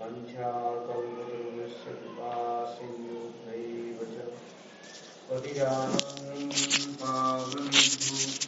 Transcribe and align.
वञ्चाकल्पतरुश्च 0.00 1.84
कृपा 2.00 2.32
सिन्धुभैव 2.74 3.98
च 4.12 4.26
पतिरानं 5.30 6.50
पावनेभ्यो 7.02 8.46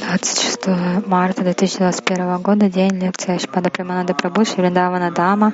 26 0.00 1.06
марта 1.06 1.42
2021 1.42 2.42
года, 2.42 2.70
день 2.70 2.98
лекции 3.00 3.34
Ашпада 3.34 3.70
Приманады 3.70 4.12
Прабhu, 4.12 4.44
Шридавана 4.44 5.10
Дама, 5.10 5.52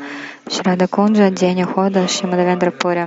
Шрада 0.51 0.87
Кунджа, 0.87 1.31
день 1.31 1.63
ухода 1.63 2.07
Шимадавендра 2.09 2.71
Пури. 2.71 3.07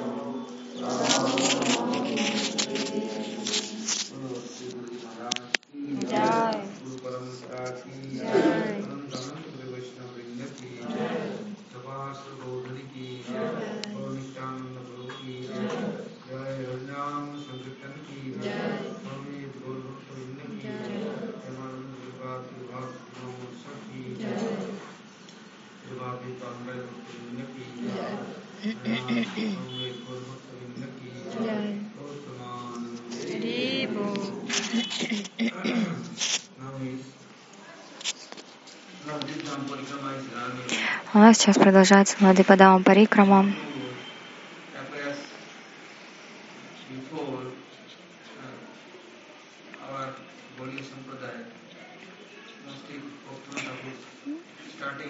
Сейчас 41.33 41.57
продолжается 41.57 42.17
Мадипадама 42.19 42.83
Парикрама. 42.83 43.53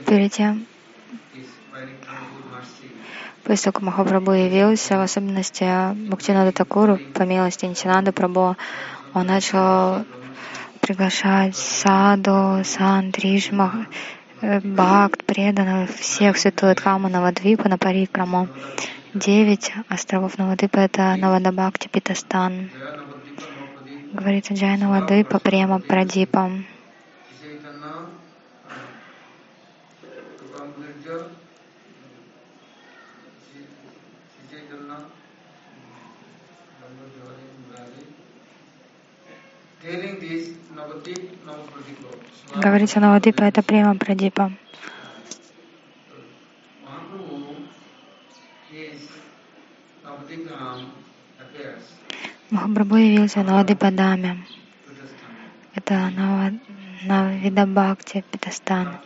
Перед 0.06 0.32
тем, 0.32 0.68
после 3.44 3.72
как 3.72 3.82
Махапрабху 3.82 4.32
явился, 4.34 4.98
в 4.98 5.02
особенности 5.02 5.94
Бхактинада 6.08 6.52
Такуру, 6.52 7.00
по 7.16 7.24
милости 7.24 7.66
Нитянанда 7.66 8.12
Прабhu, 8.12 8.56
он 9.16 9.26
начал 9.26 10.06
приглашать 10.81 11.56
саду, 11.56 12.64
сандриш, 12.64 13.52
бхакт, 14.41 15.24
преданных, 15.24 15.90
всех 15.96 16.35
в 16.35 16.40
святую 16.40 16.75
Дхаму 16.75 17.09
Навадвипу 17.09 17.69
на 17.69 17.78
Парикраму. 17.78 18.47
Девять 19.13 19.72
островов 19.90 20.38
Навадвипа— 20.38 20.78
это 20.79 21.16
Навадабхакти 21.16 21.88
Питастан. 21.88 22.69
Говорится 24.13 24.53
Джай 24.53 24.78
Навадвипа 24.78 25.40
Према 25.40 25.80
Прадипа. 25.80 26.51
Говорится 42.56 43.00
Навадвипа— 43.00 43.44
это 43.46 43.64
Према 43.64 43.96
Прадипа. 43.96 44.52
Махапрабху 52.52 52.96
явился 52.97 53.40
на 53.40 53.52
Навадвипадаме. 53.53 54.46
Это 55.74 56.12
Нава- 56.16 56.53
Питастан. 58.31 59.00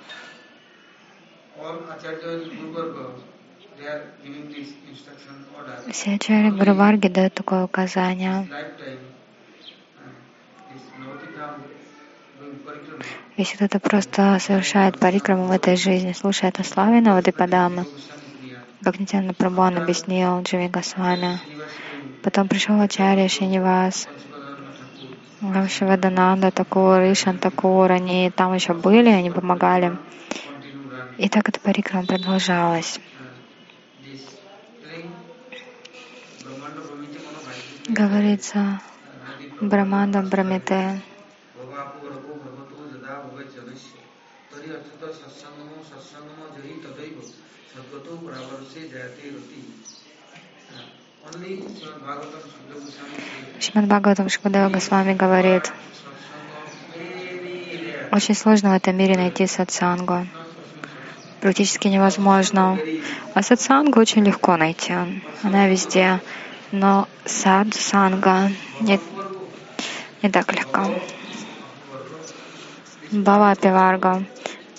This 4.56 4.70
instruction 4.92 5.36
order. 5.56 5.92
Все 5.92 6.16
ачарьи 6.16 6.52
Гуруварги 6.52 7.08
дают 7.08 7.34
такое 7.34 7.64
указание. 7.64 8.48
Если 13.38 13.58
кто-то 13.58 13.80
просто 13.80 14.38
совершает 14.40 14.98
парикраму 14.98 15.48
в 15.48 15.52
этой 15.52 15.76
жизни, 15.76 16.14
слушает 16.14 16.58
Goswami 16.58 17.04
Priya, 17.04 17.86
как 18.82 19.00
Нитяна 19.00 19.34
Прабхан 19.34 19.78
объяснил 19.78 20.42
Дживи 20.42 20.68
Госвами. 20.68 21.40
Потом 22.22 22.48
пришел 22.48 22.80
Ачарья 22.80 23.28
Шинивас, 23.28 24.08
Рамшивадананда, 25.42 26.52
Такур, 26.52 27.00
Ишан 27.12 27.38
Такур, 27.38 27.92
они 27.92 28.32
там 28.32 28.54
еще 28.54 28.74
были, 28.74 29.10
они 29.10 29.30
помогали. 29.32 29.98
И 31.18 31.28
так 31.28 31.50
эта 31.50 31.60
парикрама 31.60 32.08
продолжалась. 32.08 33.00
Говорится 37.90 38.80
Uh, 39.62 39.68
Goswami 39.68 40.60
says, 40.60 40.96
Шримад 53.60 53.88
Бхагаватам 53.88 54.30
Шукадева 54.30 54.70
Госвами 54.70 55.14
говорит, 55.14 55.72
очень 58.12 58.36
сложно 58.36 58.72
в 58.72 58.74
этом 58.74 58.98
мире 58.98 59.16
найти 59.16 59.48
сатсангу. 59.48 60.28
Практически 61.40 61.88
невозможно. 61.88 62.78
А 63.34 63.42
сатсангу 63.42 64.00
очень 64.00 64.26
легко 64.26 64.58
найти. 64.58 64.94
Она 65.44 65.68
везде. 65.68 66.20
Но 66.72 67.08
садсанга 67.26 68.52
не, 68.82 69.00
не 70.22 70.30
так 70.30 70.54
легко. 70.54 70.82
Бава 73.12 73.56
Пиварга. 73.56 74.24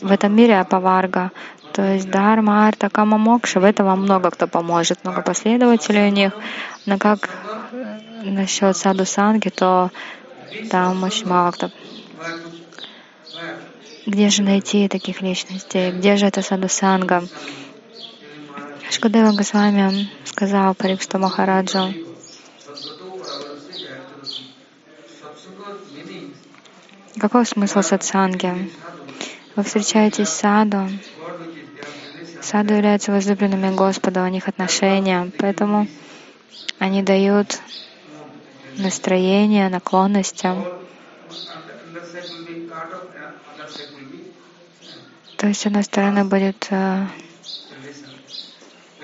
В 0.00 0.10
этом 0.10 0.34
мире 0.34 0.58
Апаварга. 0.58 1.30
То 1.72 1.82
есть 1.82 2.08
Дharma, 2.08 2.66
Арта, 2.66 2.88
Кама, 2.88 3.18
Мокша. 3.18 3.60
В 3.60 3.64
этом 3.64 3.86
вам 3.86 4.02
много 4.02 4.30
кто 4.30 4.46
поможет. 4.46 5.04
Много 5.04 5.22
последователей 5.22 6.08
у 6.08 6.10
них. 6.10 6.32
Но 6.86 6.98
как 6.98 7.30
э, 7.72 7.98
насчет 8.24 8.76
саду 8.76 9.04
санги, 9.04 9.48
то 9.48 9.90
там 10.70 11.02
очень 11.02 11.26
мало 11.26 11.50
кто. 11.50 11.70
Где 14.06 14.28
же 14.28 14.42
найти 14.42 14.88
таких 14.88 15.20
личностей? 15.20 15.90
Где 15.90 16.16
же 16.16 16.26
это 16.26 16.42
саду 16.42 16.68
санга? 16.68 17.24
Шкудева 18.90 19.32
Госвами 19.32 20.08
сказал 20.24 20.74
Парикшту 20.74 21.18
Махараджу, 21.18 21.92
какой 27.18 27.46
смысл 27.46 27.82
сатсанги? 27.82 28.70
Вы 29.54 29.62
встречаетесь 29.62 30.28
с 30.28 30.40
саду. 30.40 30.88
Саду 32.42 32.74
являются 32.74 33.10
возлюбленными 33.10 33.74
Господа, 33.74 34.22
у 34.22 34.28
них 34.28 34.48
отношения, 34.48 35.32
поэтому 35.38 35.88
они 36.78 37.02
дают 37.02 37.58
настроение, 38.76 39.68
наклонности. 39.70 40.50
То 45.38 45.46
есть, 45.48 45.60
с 45.60 45.66
одной 45.66 45.84
стороны, 45.84 46.24
будет 46.24 46.66
э, 46.70 47.06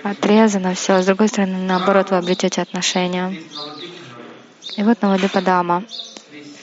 отрезано 0.03 0.75
все, 0.75 1.01
с 1.01 1.07
другой 1.07 1.29
стороны, 1.29 1.59
наоборот, 1.59 2.11
вы 2.11 2.19
обретете 2.19 2.63
отношения. 2.63 3.35
И 4.77 4.83
вот 4.83 5.01
Навадипадама. 5.03 5.85
this 6.33 6.63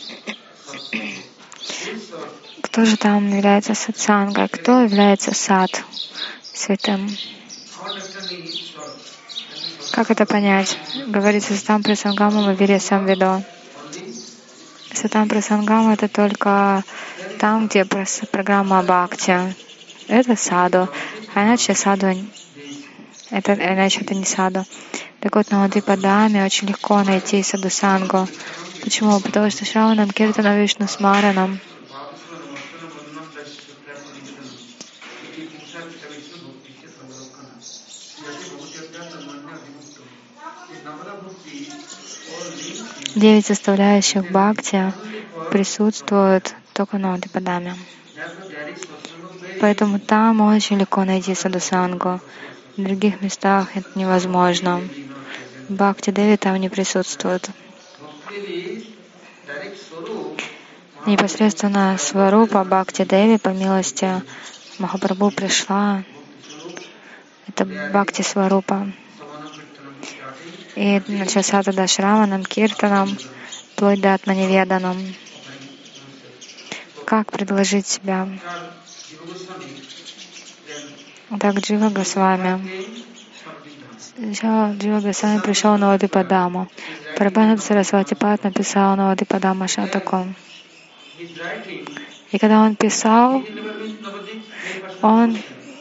Satsang. 1.81 1.89
This 1.89 2.11
uh, 2.13 2.68
Кто 2.79 2.85
же 2.85 2.95
там 2.95 3.29
является 3.35 3.73
сатсангой? 3.75 4.47
Кто 4.47 4.79
является 4.79 5.35
сад 5.35 5.83
святым? 6.53 7.09
Как 9.91 10.09
это 10.09 10.25
понять? 10.25 10.77
Говорится, 11.07 11.55
Сатам 11.55 11.83
Прасангама 11.83 12.53
Вире 12.53 12.79
Самвидо. 12.79 13.43
Сатам 14.93 15.27
Прасангама— 15.27 15.93
это 15.95 16.07
только 16.07 16.85
там, 17.37 17.67
где 17.67 17.83
программа 17.83 18.81
Бхакти. 18.81 19.53
Это 20.07 20.37
саду. 20.37 20.87
А 21.35 21.43
иначе 21.43 21.75
саду, 21.75 22.07
это, 23.29 23.53
иначе 23.55 23.99
это 23.99 24.15
не 24.15 24.23
саду. 24.23 24.63
Так 25.19 25.35
вот, 25.35 25.51
на 25.51 25.67
Падаме 25.67 26.45
очень 26.45 26.69
легко 26.69 27.03
найти 27.03 27.43
саду 27.43 27.69
сангу. 27.69 28.25
Почему? 28.81 29.19
Потому 29.19 29.49
что 29.51 29.65
Шраванам 29.65 30.11
Киртана 30.11 30.61
Вишну 30.61 30.87
Смаранам 30.87 31.59
девять 43.15 43.45
составляющих 43.45 44.29
Бхакти 44.29 44.93
присутствуют 45.51 46.53
только 46.73 46.97
на 46.97 47.17
Падаме. 47.33 47.75
Поэтому 49.59 49.99
там 49.99 50.41
очень 50.41 50.77
легко 50.77 51.03
найти 51.03 51.35
садусангу. 51.35 52.21
В 52.77 52.83
других 52.83 53.21
местах 53.21 53.75
это 53.75 53.87
невозможно. 53.95 54.81
Бхакти 55.69 56.11
Деви 56.11 56.37
там 56.37 56.55
не 56.57 56.69
присутствует. 56.69 57.49
Непосредственно 61.05 61.97
Сварупа 61.97 62.63
Бхакти 62.63 63.05
Деви 63.05 63.37
по 63.37 63.49
милости 63.49 64.21
Махапрабху 64.77 65.31
пришла. 65.31 66.03
Это 67.47 67.65
Бхакти 67.65 68.21
Сварупа. 68.21 68.91
И 70.79 71.01
начался 71.09 71.61
тогда 71.61 71.87
Шраванам, 71.87 72.45
Киртаном, 72.45 73.09
вплоть 73.73 73.99
до 73.99 74.13
Атманеведаном. 74.13 74.95
Как 77.03 77.33
предложить 77.33 77.85
себя? 77.85 78.29
Так 81.37 81.55
Джива 81.57 81.89
Госвами. 81.89 82.61
Сначала 83.97 84.73
Джива 84.73 85.01
Госвами 85.01 85.41
пришел 85.41 85.77
на 85.77 85.91
Одипадаму. 85.91 86.69
Парабанат 87.17 87.61
Сарасвати 87.61 88.13
Пат 88.13 88.45
написал 88.45 88.95
на 88.95 89.11
Одипадама 89.11 89.67
Шатаку. 89.67 90.33
И 92.31 92.37
когда 92.37 92.61
он 92.61 92.77
писал, 92.77 93.43
он, 95.01 95.37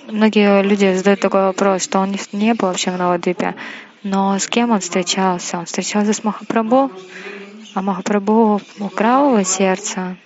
многие 0.09 0.61
люди 0.65 0.93
задают 0.97 1.21
такой 1.21 1.43
вопрос, 1.43 1.85
что 1.85 2.01
он 2.01 2.17
не, 2.33 2.55
был 2.55 2.67
вообще 2.67 2.91
в 2.91 2.99
Навадвипе. 2.99 3.55
Но 4.03 4.39
с 4.39 4.47
кем 4.47 4.71
он 4.71 4.81
встречался? 4.81 5.59
Он 5.59 5.67
встречался 5.67 6.13
с 6.13 6.23
Махапрабху, 6.23 6.93
а 7.75 7.83
Махапрабху 7.83 8.61
украл 8.79 9.33
его 9.33 9.43
сердце. 9.43 10.17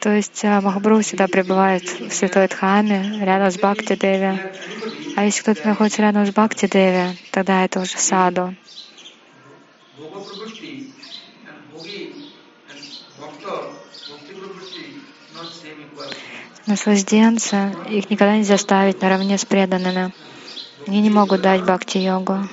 То 0.00 0.10
есть 0.10 0.44
а, 0.44 0.60
Махапрабху 0.60 1.02
всегда 1.02 1.26
пребывает 1.26 1.82
в 1.82 2.12
Святой 2.12 2.48
Дхаме, 2.48 3.18
рядом 3.24 3.50
с 3.50 3.56
Бхакти 3.56 3.96
Деви. 3.96 4.40
А 5.16 5.24
если 5.24 5.42
кто-то 5.42 5.66
находится 5.66 6.02
рядом 6.02 6.24
с 6.24 6.30
Бхакти 6.30 6.68
Деви, 6.68 7.18
тогда 7.30 7.64
это 7.64 7.80
уже 7.80 7.98
саду. 7.98 8.54
Наслажденцы, 16.66 17.74
их 17.88 18.08
никогда 18.08 18.36
нельзя 18.36 18.56
ставить 18.56 19.02
наравне 19.02 19.36
с 19.36 19.44
преданными. 19.44 20.12
Они 20.86 21.00
не 21.00 21.10
могут 21.10 21.40
дать 21.40 21.62
бхакти-йогу. 21.62 22.48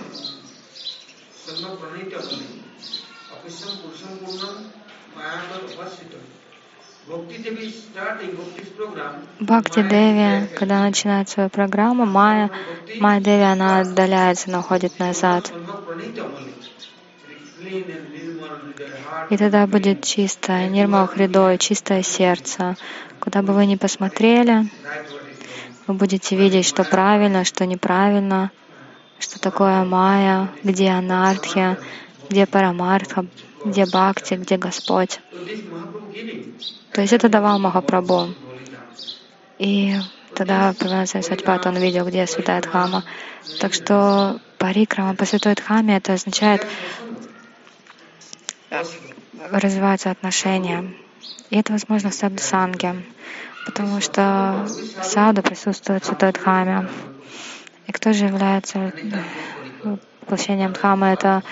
Бхакти 9.40 9.82
Деви, 9.82 10.48
когда 10.56 10.82
начинает 10.82 11.30
свою 11.30 11.50
программу, 11.50 12.06
Майя, 12.06 12.52
Майя 13.00 13.20
Деви, 13.20 13.44
она 13.44 13.80
отдаляется, 13.80 14.50
она 14.50 14.60
уходит 14.60 15.00
назад. 15.00 15.52
И 19.30 19.38
тогда 19.38 19.68
будет 19.68 20.04
чистое, 20.04 20.70
нирмал 20.70 21.08
хридой, 21.08 21.58
чистое 21.58 22.04
сердце. 22.04 22.76
Куда 23.20 23.42
бы 23.42 23.54
вы 23.54 23.66
ни 23.66 23.76
посмотрели, 23.76 24.66
вы 25.90 25.96
будете 25.96 26.36
видеть, 26.36 26.68
что 26.68 26.84
правильно, 26.84 27.44
что 27.44 27.66
неправильно, 27.66 28.52
что 29.18 29.40
такое 29.40 29.84
майя, 29.84 30.52
где 30.64 30.90
анархия, 30.90 31.80
где 32.30 32.46
парамартха, 32.46 33.26
где 33.66 33.88
бхакти, 33.88 34.36
где 34.36 34.58
Господь. 34.58 35.20
То 36.94 37.02
есть 37.02 37.12
это 37.12 37.28
давал 37.28 37.58
Махапрабху. 37.58 38.30
И 39.58 39.96
тогда 40.36 40.76
Праванаса 40.78 41.24
Садьпат, 41.24 41.66
он 41.66 41.78
видел, 41.78 42.06
где 42.06 42.28
святая 42.28 42.62
Дхама. 42.62 43.04
Так 43.60 43.74
что 43.74 44.40
парикрама 44.60 45.16
по 45.16 45.26
святой 45.26 45.56
Дхаме, 45.56 45.98
это 45.98 46.14
означает 46.14 46.68
развиваются 49.52 50.12
отношения. 50.12 50.94
И 51.50 51.58
это 51.58 51.72
возможно 51.72 52.12
в 52.12 52.14
садхусанге, 52.14 53.04
потому 53.70 54.02
что 54.02 54.66
в 54.66 55.04
саду 55.04 55.42
присутствует 55.42 56.04
святой 56.04 56.32
Дхаме. 56.32 56.88
И 57.88 57.92
кто 57.92 58.14
же 58.14 58.26
является 58.26 58.92
воплощением 60.22 60.74
Дхамы? 60.74 61.08
Это 61.08 61.44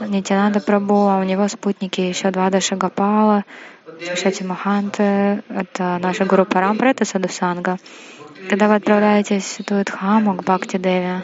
Нитянанда 0.00 0.58
Прабhu, 0.58 1.08
а 1.08 1.20
у 1.20 1.22
него 1.22 1.46
спутники 1.48 2.00
еще 2.00 2.30
два 2.30 2.50
Дашагапала, 2.50 3.44
Шати 4.16 4.42
Маханты, 4.42 5.42
это 5.48 5.98
наша 6.02 6.24
Гуру 6.24 6.44
Парампра, 6.44 6.88
это 6.88 7.04
Садусанга. 7.04 7.78
Когда 8.48 8.66
вы 8.66 8.74
отправляетесь 8.74 9.44
в 9.44 9.46
Святую 9.46 9.84
Дхаму 9.84 10.34
к 10.34 10.42
Бхакти 10.42 10.78
Деве, 10.78 11.22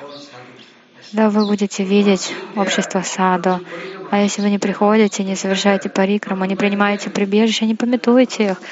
тогда 1.10 1.30
вы 1.30 1.46
будете 1.46 1.84
видеть 1.84 2.34
общество 2.56 3.02
саду. 3.02 3.60
А 4.10 4.20
если 4.20 4.42
вы 4.42 4.50
не 4.50 4.58
приходите, 4.58 5.24
не 5.24 5.36
совершаете 5.36 5.88
парикраму, 5.88 6.44
не 6.44 6.56
принимаете 6.56 7.10
прибежище, 7.10 7.66
не 7.66 7.74
пометуете 7.74 8.50
их, 8.50 8.62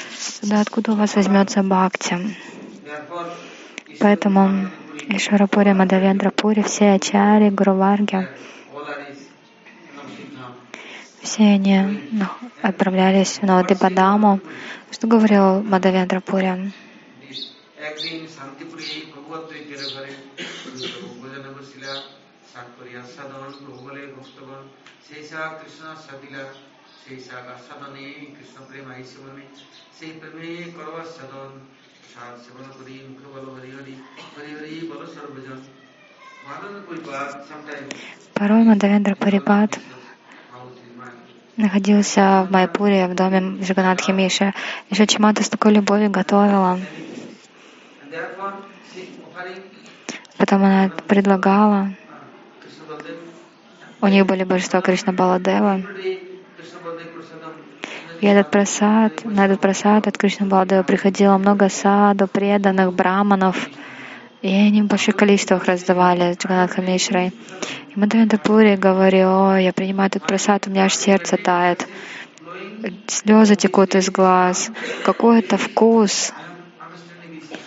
тогда 0.40 0.60
откуда 0.60 0.92
у 0.92 0.94
вас 0.96 1.14
возьмется 1.14 1.62
бхакти? 1.62 2.18
Поэтому 4.00 4.70
Ишварапури, 5.08 5.72
Мадавендрапури, 5.72 6.62
все 6.62 6.92
ачари, 6.92 7.50
Гуруварги, 7.50 8.28
все 11.22 11.42
они 11.42 12.00
отправлялись 12.62 13.38
в 13.38 13.42
Навадипадаму. 13.42 14.40
Что 14.90 15.06
говорил 15.06 15.62
Мадавендрапури? 23.25 24.01
সেই 27.07 27.19
শাখা 27.27 27.55
সাধনে 27.67 28.05
কৃষ্ণ 28.35 28.57
প্রেম 28.67 28.87
আইসে 28.93 29.17
মনে 29.23 29.45
সেই 29.97 30.11
প্রেমে 30.19 30.49
করবা 30.77 31.01
সাধন 31.15 31.51
সাধ 32.11 32.33
সেবন 32.43 32.65
করি 32.77 32.95
মুখ 33.07 33.21
বল 33.33 33.45
হরি 33.55 33.69
হরি 33.77 33.95
হরি 34.35 34.51
হরি 34.57 34.75
বল 34.91 35.01
সর্বজন 35.15 35.61
Порой 38.37 38.63
Мадавендра 38.69 39.15
Парипат 39.23 39.71
находился 41.57 42.23
в 42.45 42.47
Майпуре, 42.51 43.07
в 43.07 43.13
доме 43.19 43.39
Джаганатхи 43.61 44.11
Миши. 44.11 44.47
И 44.89 44.95
Шачимата 44.95 45.43
с 45.43 45.49
такой 45.49 45.71
любовью 45.73 46.09
готовила. 46.09 46.79
Потом 50.39 50.59
она 50.67 50.89
предлагала. 51.11 51.79
У 54.00 54.06
них 54.08 54.26
были 54.26 54.44
божества 54.44 54.80
Кришна 54.80 55.12
Баладева. 55.12 55.82
И 58.20 58.26
этот 58.26 58.50
просад, 58.50 59.24
на 59.24 59.46
этот 59.46 59.60
просад 59.60 60.06
от 60.06 60.16
Кришны 60.16 60.46
Баладева 60.46 60.82
приходило 60.82 61.36
много 61.38 61.68
саду, 61.68 62.26
преданных, 62.26 62.92
браманов. 62.92 63.68
И 64.42 64.48
они 64.48 64.82
в 64.82 64.86
больших 64.86 65.16
количествах 65.16 65.64
раздавали 65.64 66.34
Джаганатха 66.34 66.82
Мишрой. 66.82 67.32
И 67.94 67.98
Мадавендра 67.98 68.38
Пури 68.38 68.76
говорил, 68.76 69.28
о, 69.28 69.56
я 69.58 69.72
принимаю 69.72 70.08
этот 70.08 70.26
просад, 70.26 70.66
у 70.66 70.70
меня 70.70 70.84
аж 70.84 70.94
сердце 70.94 71.36
тает. 71.36 71.86
слезы 73.08 73.56
текут 73.56 73.94
из 73.94 74.10
глаз, 74.10 74.70
вкус, 75.02 76.32
understanding 76.78 77.40
is 77.40 77.48
such 77.50 77.60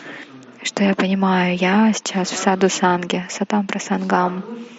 что 0.61 0.83
я 0.83 0.93
понимаю, 0.93 1.57
я 1.57 1.91
сейчас 1.93 2.31
в 2.31 2.37
саду 2.37 2.69
санги, 2.69 3.25
сатам 3.29 3.65
прасангам. 3.65 4.43
Anything 4.47 4.78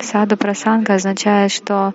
Саду 0.00 0.36
прасанга 0.36 0.94
означает, 0.94 1.52
что 1.52 1.94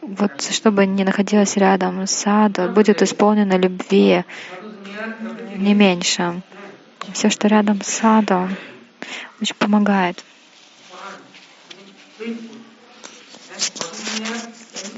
вот 0.00 0.30
что 0.40 0.70
бы 0.70 0.84
ни 0.86 1.04
находилось 1.04 1.56
рядом 1.56 2.06
саду, 2.06 2.68
будет 2.68 3.02
исполнено 3.02 3.56
любви 3.56 4.24
не 5.56 5.74
меньше. 5.74 6.42
Все, 7.12 7.30
что 7.30 7.48
рядом 7.48 7.80
с 7.82 7.86
саду, 7.86 8.48
очень 9.40 9.54
помогает. 9.56 10.22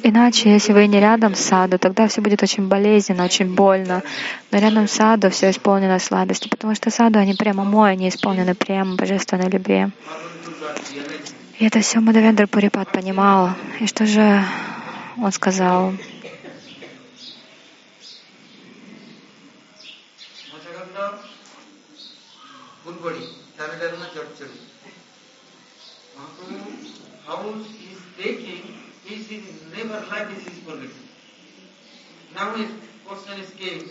Иначе, 0.07 0.53
если 0.53 0.75
вы 0.75 0.87
не 0.87 1.01
рядом 1.01 1.35
с 1.35 1.41
саду, 1.41 1.79
тогда 1.79 2.07
все 2.09 2.21
будет 2.21 2.43
очень 2.43 2.69
болезненно, 2.69 3.25
очень 3.25 3.55
больно. 3.55 4.03
Но 4.51 4.59
рядом 4.59 4.87
с 4.87 4.93
саду 4.93 5.31
все 5.31 5.49
исполнено 5.49 5.99
сладостью, 5.99 6.51
потому 6.51 6.75
что 6.75 6.91
саду, 6.91 7.19
они 7.19 7.33
прямо 7.33 7.65
мой, 7.65 7.93
они 7.93 8.11
исполнены 8.11 8.55
прямо 8.55 8.97
божественной 8.97 9.49
любви. 9.49 9.87
И 11.59 11.65
это 11.65 11.81
все 11.81 12.01
Мадавендра 12.01 12.47
Пурипат 12.47 12.93
понимал. 12.93 13.53
И 13.81 13.87
что 13.87 14.05
же 14.05 14.45
он 15.17 15.33
сказал? 15.33 15.95
How 27.27 27.41
is 27.49 28.84
he 29.05 29.15
is 29.15 29.31
never 29.77 30.01
this 30.29 30.47
is. 30.47 30.91
Now 32.35 32.55
question 33.07 33.41
is 33.41 33.51
came. 33.59 33.89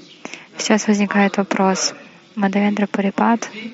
Сейчас 0.57 0.87
возникает 0.87 1.37
вопрос. 1.37 1.93
Мадавендра 2.35 2.87
Пурипат, 2.87 3.49
See, 3.53 3.73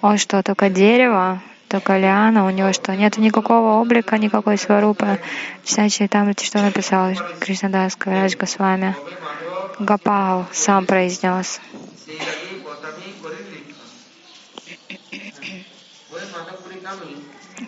он 0.00 0.16
что, 0.16 0.42
только 0.42 0.70
дерево, 0.70 1.42
только 1.68 1.98
лиана, 1.98 2.46
у 2.46 2.50
него 2.50 2.72
что, 2.72 2.96
нет 2.96 3.18
никакого 3.18 3.80
облика, 3.80 4.16
никакой 4.16 4.56
сварупы. 4.56 5.20
Читайте 5.64 6.08
там, 6.08 6.32
что 6.32 6.62
написал 6.62 7.12
Кришнадас 7.40 7.96
Кавирадж 7.96 8.36
Госвами. 8.36 8.96
Bhave 8.96 9.20
Madhava, 9.20 9.84
Гапал 9.84 10.46
сам 10.52 10.86
произнес 10.86 11.60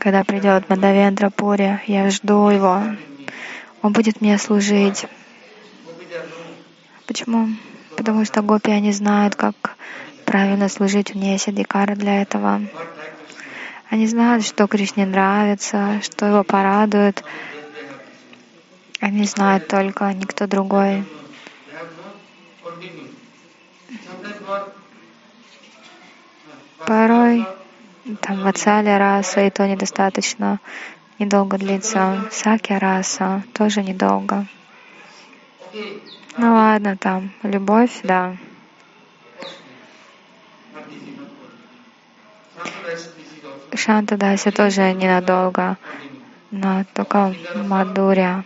когда 0.01 0.25
придет 0.25 0.69
Мадавендрапури, 0.71 1.83
я 1.87 2.11
жду 2.11 2.49
его. 2.49 2.83
Он 3.83 3.93
будет 3.93 4.23
мне 4.23 4.39
служить. 4.39 5.07
Почему? 7.07 7.49
Потому 7.97 8.25
что 8.25 8.41
гопи, 8.41 8.71
они 8.71 8.93
знают, 8.93 9.35
как 9.35 9.55
правильно 10.25 10.71
служить. 10.71 11.15
У 11.15 11.19
нее 11.19 11.33
есть 11.33 11.49
адикара 11.49 11.95
для 11.95 12.23
этого. 12.23 12.63
Они 13.91 14.07
знают, 14.07 14.47
что 14.47 14.67
Кришне 14.67 15.05
нравится, 15.05 16.01
что 16.03 16.27
его 16.27 16.45
порадует. 16.45 17.23
Они 19.01 19.25
знают 19.25 19.69
только, 19.69 20.11
никто 20.15 20.47
другой. 20.47 21.05
Порой 26.87 27.47
там 28.21 28.43
вацали 28.43 28.91
раса, 28.91 29.43
и 29.43 29.51
то 29.51 29.67
недостаточно 29.67 30.59
недолго 31.19 31.59
длится. 31.59 32.29
Саки 32.31 32.73
раса 32.73 33.43
тоже 33.53 33.83
недолго. 33.83 34.47
Ну 36.37 36.55
ладно, 36.55 36.97
там 36.97 37.33
любовь, 37.43 38.01
да. 38.03 38.37
Шанта 43.75 44.17
Даси 44.17 44.51
тоже 44.51 44.93
ненадолго, 44.93 45.79
но 46.51 46.85
только 46.93 47.35
Мадуря 47.55 48.45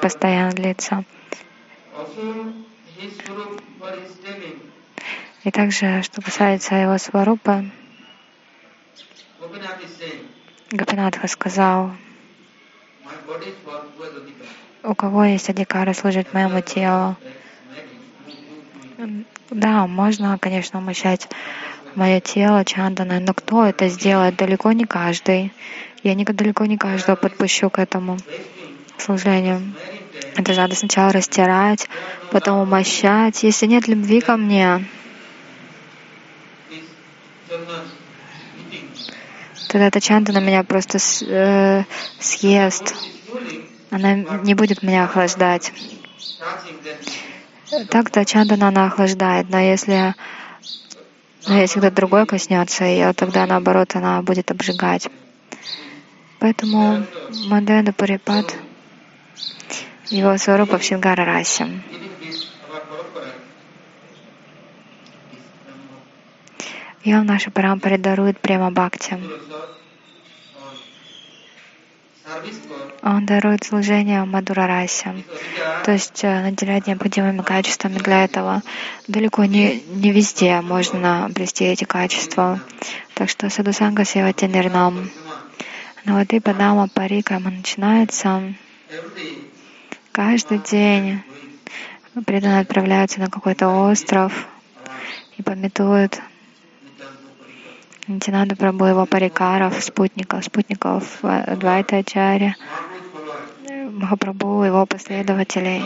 постоянно 0.00 0.52
длится. 0.52 1.04
И 5.44 5.50
также, 5.50 6.02
что 6.02 6.22
касается 6.22 6.76
его 6.76 6.94
is 6.94 7.10
saying, 10.72 10.76
Гапинатха 10.76 11.28
сказал, 11.28 11.90
у 14.82 14.94
кого 14.94 15.24
есть 15.24 15.48
адикара 15.48 15.92
служить 15.92 16.32
моему 16.32 16.60
телу. 16.60 17.16
Да, 19.50 19.86
можно, 19.86 20.38
конечно, 20.38 20.78
умощать 20.78 21.28
мое 21.94 22.20
тело 22.20 22.64
чанданой, 22.64 23.20
но 23.20 23.34
кто 23.34 23.66
это 23.66 23.88
сделает? 23.88 24.36
Далеко 24.36 24.72
не 24.72 24.84
каждый. 24.84 25.52
Я 26.02 26.14
не, 26.14 26.24
далеко 26.24 26.64
не 26.66 26.78
каждого 26.78 27.16
подпущу 27.16 27.70
к 27.70 27.78
этому 27.78 28.18
служению. 28.98 29.60
Это 30.36 30.52
же 30.52 30.60
надо 30.60 30.74
сначала 30.74 31.12
растирать, 31.12 31.88
потом 32.30 32.60
умощать. 32.60 33.42
Если 33.42 33.66
нет 33.66 33.88
любви 33.88 34.20
ко 34.20 34.36
мне, 34.36 34.84
тогда 39.72 39.86
эта 39.86 40.02
чандана 40.02 40.38
меня 40.38 40.64
просто 40.64 40.98
с- 40.98 41.22
э, 41.26 41.84
съест. 42.20 42.94
Она 43.90 44.14
не 44.16 44.54
будет 44.54 44.82
меня 44.82 45.04
охлаждать. 45.04 45.72
Так-то 47.88 48.26
чандана 48.26 48.68
она 48.68 48.86
охлаждает, 48.88 49.48
но 49.48 49.58
если, 49.58 50.14
но 51.46 51.56
если 51.58 51.78
кто-то 51.78 51.96
другой 51.96 52.26
коснется 52.26 52.84
ее, 52.84 53.14
тогда 53.14 53.46
наоборот 53.46 53.96
она 53.96 54.20
будет 54.20 54.50
обжигать. 54.50 55.08
Поэтому 56.38 57.06
Мадеда 57.46 57.94
Пурипат, 57.94 58.54
его 60.10 60.36
сварупа 60.36 60.76
в 60.76 60.82
Шингара 60.82 61.24
расе. 61.24 61.66
И 67.04 67.14
он 67.14 67.22
в 67.22 67.26
нашей 67.26 67.50
парампаре 67.52 67.98
дарует 67.98 68.38
прямо 68.38 68.70
бхакти. 68.70 69.18
Он 73.02 73.26
дарует 73.26 73.64
служение 73.64 74.24
Мадура 74.24 74.66
расе. 74.66 75.08
this 75.08 75.16
Adhika 75.16 75.84
То 75.84 75.92
есть 75.92 76.24
э, 76.24 76.40
наделяет 76.40 76.86
необходимыми 76.86 77.42
качествами 77.42 77.98
для 77.98 78.24
этого. 78.24 78.62
Далеко 79.08 79.44
не, 79.44 79.80
не 79.88 80.12
везде 80.12 80.60
можно 80.60 81.24
обрести 81.24 81.64
эти 81.64 81.84
качества. 81.84 82.60
Так 83.14 83.28
что 83.28 83.50
Садусанга 83.50 84.04
Севати 84.04 84.46
Нирнам. 84.46 85.10
Но 86.04 86.18
вот 86.18 86.32
и 86.32 86.38
Падама 86.38 86.88
Парикрама 86.88 87.50
начинается. 87.50 88.54
Каждый 90.12 90.58
день 90.58 91.22
преданные 92.24 92.60
отправляются 92.60 93.18
на 93.18 93.28
какой-то 93.28 93.68
остров 93.68 94.46
и 95.36 95.42
пометуют 95.42 96.20
Нитинада 98.08 98.56
Прабу 98.56 98.86
его 98.86 99.06
парикаров, 99.06 99.80
спутников, 99.80 100.44
спутников 100.44 101.20
э, 101.22 101.54
Двайта 101.54 101.98
Ачарья, 101.98 102.56
Махапрабху, 103.92 104.64
его 104.64 104.84
последователей, 104.86 105.84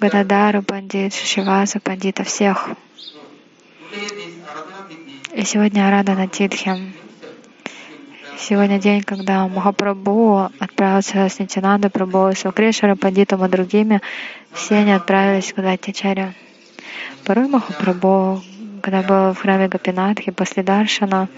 Гададару 0.00 0.62
Пандит, 0.62 1.14
Шишиваса 1.14 1.78
Пандита, 1.78 2.24
всех. 2.24 2.70
И 5.34 5.44
сегодня 5.44 5.86
Арадана 5.86 6.26
Титхи. 6.26 6.72
Сегодня 8.36 8.80
день, 8.80 9.02
когда 9.02 9.46
Махапрабху 9.46 10.50
отправился 10.58 11.28
с 11.28 11.38
Нитинада 11.38 11.90
Прабху, 11.90 12.34
с 12.34 12.42
Вакрешара 12.42 12.96
Пандитом 12.96 13.44
и 13.44 13.48
другими. 13.48 14.00
Все 14.52 14.78
они 14.78 14.92
отправились 14.92 15.52
к 15.52 15.62
Датичаре. 15.62 16.34
Порой 17.24 17.46
Махапрабху, 17.46 18.42
когда 18.86 19.02
был 19.02 19.32
в 19.32 19.38
храме 19.38 19.66
Гапинатхи 19.66 20.30
после 20.30 20.62
Даршана, 20.62 21.28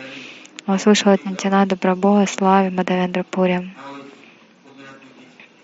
он 0.67 0.78
слышал 0.78 1.12
от 1.12 1.25
Нитинада 1.25 1.76
Прабху 1.76 2.17
о 2.17 2.26
славе 2.26 2.69
Мадавендра 2.69 3.23
Пури, 3.23 3.75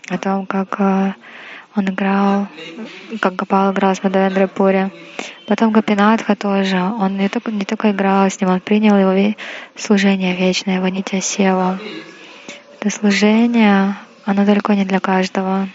о 0.09 0.17
том, 0.17 0.47
как 0.47 0.81
э, 0.81 1.13
он 1.77 1.85
играл, 1.91 2.49
как 3.21 3.37
Гапал 3.37 3.75
играл 3.75 3.95
с 3.95 4.03
Мадавендра 4.03 4.47
Пури. 4.47 4.91
Потом 5.47 5.73
Гапинатха 5.73 6.35
тоже, 6.37 6.81
он 6.81 7.19
не 7.19 7.29
только, 7.29 7.53
не 7.53 7.67
только 7.67 7.91
играл 7.91 8.31
с 8.31 8.41
ним, 8.41 8.49
он 8.49 8.61
принял 8.61 8.97
его 8.97 9.35
служение 9.77 10.35
вечное, 10.35 10.77
его 10.77 10.89
нитя 10.89 11.21
сева. 11.21 11.79
Это 12.81 12.89
служение, 12.89 13.95
оно 14.25 14.47
далеко 14.47 14.73
не 14.73 14.87
для 14.87 15.01
каждого. 15.01 15.69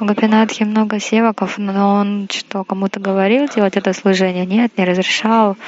У 0.00 0.06
Гапинатхи 0.06 0.62
много 0.64 0.98
севаков, 0.98 1.58
но 1.58 1.94
он 1.94 2.26
что, 2.30 2.64
кому-то 2.64 2.98
говорил 3.00 3.48
делать 3.48 3.76
это 3.76 3.92
служение? 3.92 4.46
Нет, 4.46 4.78
не 4.78 4.86
разрешал. 4.86 5.58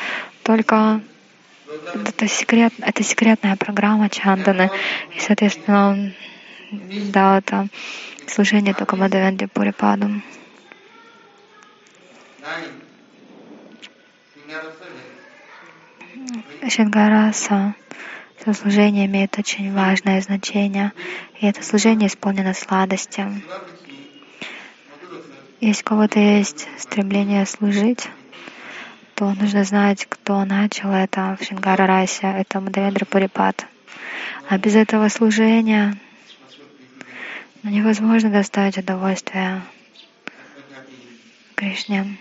Только 0.43 1.03
это, 1.95 2.29
секрет, 2.29 2.73
это 2.79 3.03
секретная 3.03 3.57
программа 3.57 4.09
Чанданы. 4.09 4.71
И, 5.15 5.21
соответственно, 5.21 6.15
дал 7.13 7.37
это 7.37 7.69
служение 8.27 8.73
только 8.73 8.97
Мадавенде 8.97 9.49
Пурипаду. 9.49 10.11
Шингараса 16.71 17.75
это 18.45 18.55
служение 18.55 19.07
имеет 19.07 19.39
очень 19.39 19.73
важное 19.73 20.21
значение, 20.21 20.93
и 21.39 21.47
это 21.47 21.63
служение 21.63 22.09
исполнено 22.09 22.55
сладости. 22.55 23.25
Если 25.63 25.83
у 25.83 25.85
кого-то 25.85 26.19
есть 26.19 26.67
стремление 26.77 27.47
служить, 27.47 28.09
то 29.15 29.33
нужно 29.33 29.63
знать, 29.63 30.07
кто 30.09 30.45
начал 30.45 30.91
это 30.91 31.39
в 31.41 31.45
Шингара 31.45 31.87
Расе, 31.87 32.27
это 32.27 32.61
Мадавендра 32.61 33.05
Пурипат. 33.05 33.65
А 34.49 34.59
без 34.59 34.75
этого 34.75 35.07
служения 35.09 35.97
ну, 37.63 37.71
невозможно 37.71 38.29
доставить 38.29 38.77
удовольствие 38.77 39.63
Кришне. 41.55 42.19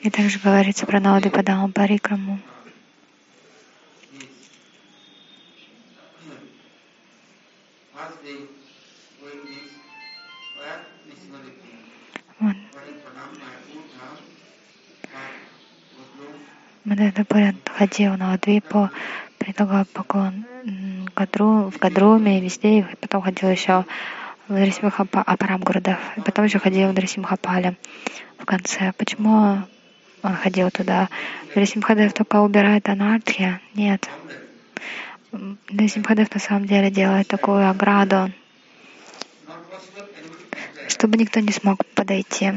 И 0.00 0.08
также 0.08 0.38
говорится 0.38 0.86
про 0.86 0.98
Науди 0.98 1.28
Падаму 1.28 1.70
Парикраму. 1.70 2.40
Мадхапурят 17.18 17.56
ходил 17.76 18.16
на 18.16 18.34
Адвипу, 18.34 18.90
предлагал 19.38 19.84
поклон 19.86 20.46
Кадру, 21.14 21.68
в 21.68 21.76
Кадруме, 21.76 22.40
везде, 22.40 22.78
и 22.78 22.96
потом 23.00 23.22
ходил 23.22 23.48
еще 23.48 23.84
в 24.46 25.08
Апарам 25.26 25.60
Гурдев, 25.60 25.98
и 26.16 26.20
потом 26.20 26.44
еще 26.44 26.60
ходил 26.60 26.90
в 26.90 26.94
Дрисимхапале 26.94 27.76
в 28.38 28.44
конце. 28.44 28.92
Почему 28.96 29.64
он 30.22 30.34
ходил 30.36 30.70
туда? 30.70 31.08
Дрисимхадев 31.56 32.12
только 32.12 32.36
убирает 32.36 32.88
анархия? 32.88 33.60
Нет. 33.74 34.08
Дрисимхадев 35.32 36.32
на 36.32 36.38
самом 36.38 36.66
деле 36.66 36.88
делает 36.88 37.26
такую 37.26 37.68
ограду, 37.68 38.30
чтобы 40.86 41.18
никто 41.18 41.40
не 41.40 41.50
смог 41.50 41.84
подойти. 41.96 42.52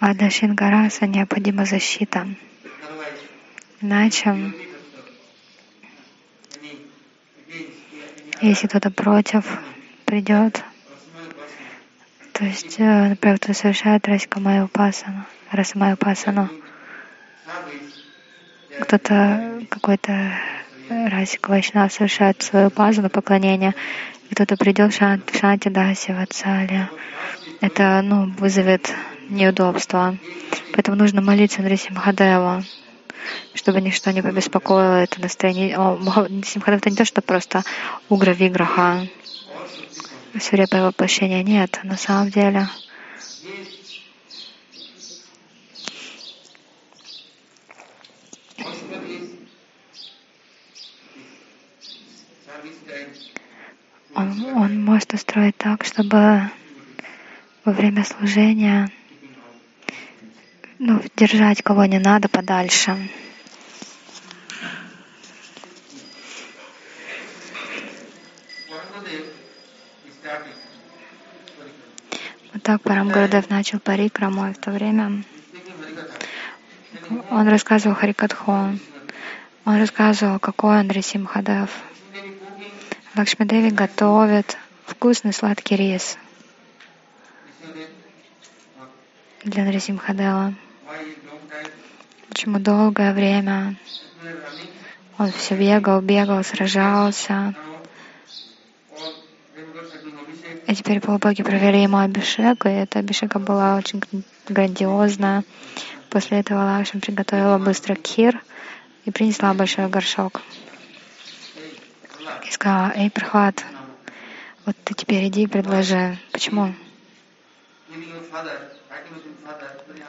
А 0.00 0.14
для 0.14 0.30
Шингараса 0.30 1.06
необходима 1.06 1.64
защита. 1.64 2.26
Иначе, 3.80 4.52
если 8.40 8.68
кто-то 8.68 8.90
против 8.90 9.44
придет, 10.04 10.62
то 12.32 12.44
есть, 12.44 12.76
э, 12.78 13.08
например, 13.08 13.38
кто 13.38 13.52
совершает 13.52 14.06
Расикамаю 14.06 14.66
Упасану, 14.66 15.24
Расамаю 15.50 15.94
Упасану, 15.94 16.48
кто-то 18.80 19.64
какой-то 19.68 20.32
Расик 20.88 21.48
Вайшнав 21.48 21.92
совершает 21.92 22.40
свою 22.42 22.70
пазу 22.70 23.02
поклонение, 23.10 23.74
и 24.30 24.34
кто-то 24.34 24.56
придет 24.56 24.92
в 24.92 25.38
Шанти 25.38 25.68
Даси, 25.68 26.12
в. 26.12 26.88
Это 27.60 28.00
ну, 28.04 28.30
вызовет 28.38 28.94
неудобства. 29.28 30.16
Поэтому 30.72 30.96
нужно 30.96 31.20
молиться 31.20 31.62
на 31.62 31.76
Симхадеву, 31.76 32.62
чтобы 33.54 33.80
ничто 33.80 34.10
не 34.10 34.22
побеспокоило 34.22 35.02
это 35.02 35.20
настроение. 35.20 35.76
Симхадев 36.44 36.80
это 36.80 36.90
не 36.90 36.96
то, 36.96 37.04
что 37.04 37.22
просто 37.22 37.62
угра 38.08 38.32
виграха, 38.32 39.06
свирепое 40.40 40.84
воплощение. 40.84 41.42
Нет, 41.42 41.80
на 41.82 41.96
самом 41.96 42.30
деле. 42.30 42.68
Он, 54.14 54.44
он 54.56 54.84
может 54.84 55.14
устроить 55.14 55.56
так, 55.56 55.84
чтобы 55.84 56.50
во 57.64 57.72
время 57.72 58.02
служения 58.04 58.90
ну, 60.78 61.02
держать 61.16 61.62
кого 61.62 61.84
не 61.84 61.98
надо 61.98 62.28
подальше. 62.28 62.96
Вот 72.52 72.62
так 72.62 72.82
Парамгурдев 72.82 73.50
начал 73.50 73.78
парикраму, 73.80 74.50
и 74.50 74.52
в 74.52 74.58
то 74.58 74.70
время 74.70 75.24
он 77.30 77.48
рассказывал 77.48 77.96
Харикатху. 77.96 78.78
Он 79.64 79.78
рассказывал, 79.78 80.38
какой 80.38 80.80
он 80.80 80.88
Рисимхадев. 80.88 81.70
Лакшмидеви 83.16 83.70
готовит 83.70 84.56
вкусный 84.86 85.32
сладкий 85.32 85.76
рис 85.76 86.16
для 89.44 89.64
Нарисимхадева. 89.64 90.54
Почему 92.28 92.58
долгое 92.58 93.12
время 93.12 93.76
он 95.18 95.32
все 95.32 95.56
бегал, 95.56 96.00
бегал, 96.00 96.44
сражался. 96.44 97.54
И 100.66 100.74
теперь 100.74 101.00
полубоги 101.00 101.42
провели 101.42 101.82
ему 101.82 101.98
абишек, 101.98 102.66
и 102.66 102.68
эта 102.68 103.00
абишека 103.00 103.38
была 103.38 103.76
очень 103.76 104.02
грандиозная. 104.48 105.42
После 106.10 106.40
этого 106.40 106.58
Лакшми 106.58 107.00
приготовила 107.00 107.58
быстро 107.58 107.94
кир 107.94 108.40
и 109.06 109.10
принесла 109.10 109.54
большой 109.54 109.88
горшок. 109.88 110.40
И 112.46 112.50
сказала, 112.50 112.92
эй, 112.94 113.10
Прохлад, 113.10 113.64
вот 114.66 114.76
ты 114.84 114.94
теперь 114.94 115.26
иди 115.28 115.42
и 115.42 115.46
предложи. 115.46 116.18
Почему? 116.32 116.74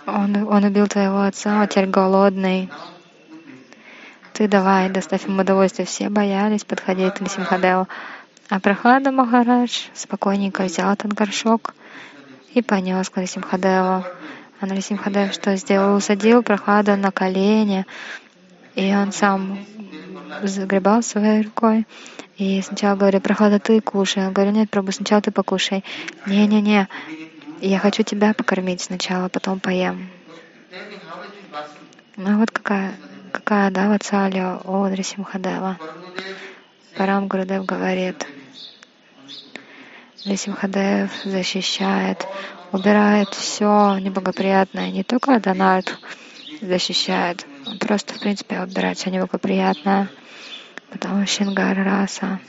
Он, 0.05 0.47
он 0.47 0.63
убил 0.63 0.87
твоего 0.87 1.21
отца, 1.21 1.61
а 1.61 1.67
теперь 1.67 1.87
голодный. 1.87 2.69
Ты 4.33 4.47
давай, 4.47 4.89
доставь 4.89 5.25
ему 5.25 5.41
удовольствие. 5.41 5.85
Все 5.85 6.09
боялись 6.09 6.63
подходить 6.63 7.15
к 7.15 7.29
Симхадеву. 7.29 7.87
А 8.49 8.59
Прохлада 8.59 9.11
Махарадж 9.11 9.89
спокойненько 9.93 10.63
взял 10.63 10.93
этот 10.93 11.13
горшок 11.13 11.75
и 12.53 12.61
понес 12.61 13.09
к 13.09 13.17
Нарисимхадеву. 13.17 14.03
А 14.61 14.65
Нарисимхадев 14.65 15.33
что 15.33 15.55
сделал? 15.55 15.95
Усадил 15.95 16.41
Прохладу 16.41 16.95
на 16.95 17.11
колени, 17.11 17.85
и 18.75 18.93
он 18.95 19.11
сам 19.11 19.59
загребал 20.41 21.03
своей 21.03 21.43
рукой. 21.43 21.85
И 22.37 22.61
сначала 22.61 22.95
говорю, 22.95 23.19
Прохлада, 23.19 23.59
ты 23.59 23.81
кушай. 23.81 24.25
Он 24.25 24.33
говорит, 24.33 24.53
нет, 24.53 24.69
Прабу, 24.69 24.93
сначала 24.93 25.21
ты 25.21 25.31
покушай. 25.31 25.83
Не-не-не, 26.25 26.87
я 27.61 27.79
хочу 27.79 28.03
тебя 28.03 28.33
покормить 28.33 28.81
сначала, 28.81 29.29
потом 29.29 29.59
поем. 29.59 30.09
Ну 32.15 32.39
вот 32.39 32.51
какая, 32.51 32.93
какая 33.31 33.71
да, 33.71 33.89
вацалия 33.89 34.59
Одри 34.63 35.03
Симхадева. 35.03 35.77
Парам 36.95 37.27
Гурудев 37.27 37.65
говорит, 37.65 38.25
Симхадев 40.23 41.11
защищает, 41.23 42.27
убирает 42.71 43.29
все 43.29 43.97
неблагоприятное, 43.99 44.91
не 44.91 45.03
только 45.03 45.39
Дональд 45.39 45.97
защищает, 46.61 47.45
он 47.65 47.79
просто, 47.79 48.13
в 48.13 48.19
принципе, 48.19 48.61
убирает 48.61 48.97
все 48.97 49.11
неблагоприятное, 49.11 50.09
потом 50.91 51.25
Шингар 51.25 51.77
Раса, 51.77 52.39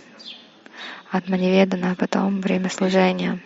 Атманеведана, 1.10 1.92
а 1.92 1.94
потом 1.94 2.40
время 2.40 2.70
служения. 2.70 3.40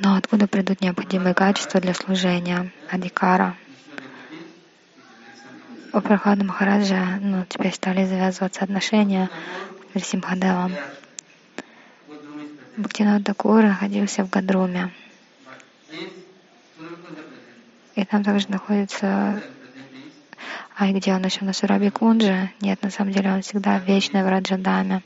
Но 0.00 0.16
откуда 0.16 0.46
придут 0.46 0.80
необходимые 0.80 1.34
качества 1.34 1.80
для 1.80 1.94
служения? 1.94 2.72
Адикара. 2.90 3.56
У 5.92 6.00
Прохлада 6.00 6.44
Махараджа 6.44 7.18
ну, 7.20 7.44
теперь 7.48 7.72
стали 7.72 8.04
завязываться 8.04 8.64
отношения 8.64 9.30
с 9.94 10.02
Симхадевом. 10.02 10.72
Бхактинат 12.76 13.22
Дакур 13.22 13.62
находился 13.62 14.24
в 14.24 14.30
Гадруме. 14.30 14.90
И 17.94 18.04
там 18.04 18.24
также 18.24 18.50
находится 18.50 19.40
а 20.76 20.90
где 20.90 21.14
он 21.14 21.24
еще 21.24 21.44
на 21.44 21.52
Сураби 21.52 21.88
Кунджи? 21.88 22.50
Нет, 22.60 22.82
на 22.82 22.90
самом 22.90 23.12
деле 23.12 23.30
он 23.32 23.42
всегда 23.42 23.78
вечный 23.78 24.24
в 24.24 24.28
Раджадаме. 24.28 25.02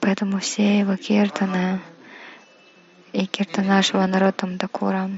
Поэтому 0.00 0.40
все 0.40 0.80
его 0.80 0.96
киртаны 0.96 1.80
и 3.14 3.26
кирта 3.26 3.62
нашего 3.62 4.04
Наротам 4.06 4.58
Такура. 4.58 5.08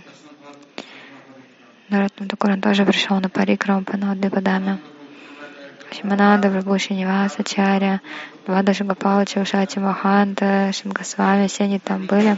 Наротам 1.89 2.29
Такура 2.29 2.57
тоже 2.59 2.85
пришел 2.85 3.19
на 3.21 3.31
парикраму 3.31 3.85
по 3.85 3.97
Навадвипадаме. 3.97 4.79
Шимананда, 5.93 6.49
Прабhu 6.49 6.79
Шиниваса, 6.79 7.43
Чаря, 7.43 8.01
Двада 8.45 8.75
Шагапала, 8.75 9.25
Чаушати 9.25 9.79
Маханта, 9.79 10.73
Шимгасвами, 10.75 11.47
все 11.47 11.65
они 11.65 11.79
там 11.79 12.07
были. 12.07 12.37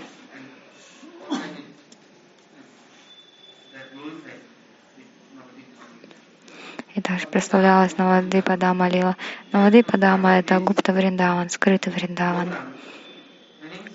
И 6.94 7.01
также 7.01 7.27
представлялась 7.27 7.99
Навадвипадама 7.99 8.88
Лила. 8.88 9.16
Навадвипадама— 9.51 10.38
это 10.38 10.61
Гупта 10.61 10.92
Вриндаван, 10.92 11.51
скрытый 11.51 11.92
Вриндаван. 11.92 12.55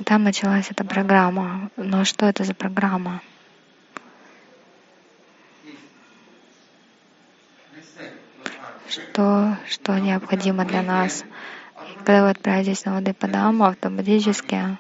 Там 0.06 0.24
началась 0.24 0.72
эта 0.72 0.84
программа. 0.84 1.70
Но 1.78 2.06
что 2.06 2.26
это 2.26 2.44
за 2.44 2.54
программа? 2.54 3.22
Что, 8.88 9.58
что 9.68 9.98
необходимо 10.00 10.66
для 10.66 10.84
нас? 10.84 11.26
Когда 11.98 12.24
вы 12.24 12.30
отправитесь 12.30 12.86
на 12.86 12.96
воды 12.96 13.14
Падаму, 13.14 13.66
автоматически 13.66 14.78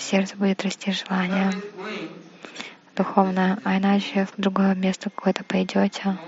сердце 0.00 0.36
будет 0.36 0.62
расти 0.62 0.92
желание 0.92 1.52
духовное, 2.96 3.58
а 3.64 3.78
иначе 3.78 4.26
в 4.26 4.40
другое 4.40 4.74
место 4.74 5.10
какое-то 5.10 5.44
пойдете, 5.44 6.18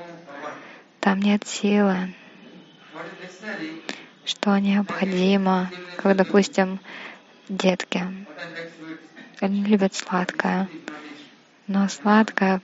там 1.00 1.18
нет 1.20 1.46
силы, 1.46 2.14
что 4.24 4.58
необходимо, 4.58 5.70
как, 5.96 6.16
допустим, 6.16 6.80
детки. 7.48 8.02
Они 9.40 9.64
любят 9.64 9.94
сладкое, 9.94 10.68
но 11.66 11.88
сладкое 11.88 12.60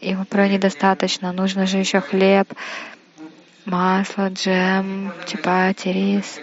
его 0.00 0.24
порой 0.24 0.50
недостаточно. 0.50 1.32
Нужно 1.32 1.66
же 1.66 1.78
еще 1.78 2.00
хлеб, 2.00 2.52
масло, 3.64 4.28
джем, 4.28 5.12
чапати, 5.26 5.88
рис. 5.88 6.40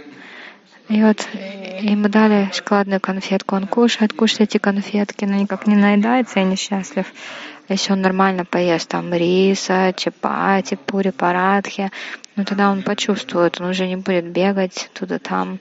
И 0.89 1.01
вот 1.01 1.27
ему 1.79 2.09
дали 2.09 2.51
шоколадную 2.53 2.99
конфетку. 2.99 3.55
Он 3.55 3.67
кушает, 3.67 4.13
кушает 4.13 4.49
эти 4.49 4.57
конфетки, 4.57 5.25
но 5.25 5.35
никак 5.35 5.65
не 5.65 5.75
наедается 5.75 6.39
и 6.39 6.43
несчастлив. 6.43 7.05
А 7.69 7.73
если 7.73 7.93
он 7.93 8.01
нормально 8.01 8.43
поест 8.43 8.89
там 8.89 9.13
риса, 9.13 9.93
чапати, 9.95 10.75
пури, 10.75 11.11
парадхи, 11.11 11.91
ну 12.35 12.45
тогда 12.45 12.71
он 12.71 12.81
почувствует, 12.81 13.59
он 13.61 13.67
уже 13.67 13.87
не 13.87 13.95
будет 13.95 14.25
бегать 14.25 14.89
туда-там, 14.93 15.59